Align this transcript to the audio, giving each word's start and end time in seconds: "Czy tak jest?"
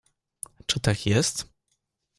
"Czy 0.65 0.79
tak 0.79 1.05
jest?" 1.05 1.47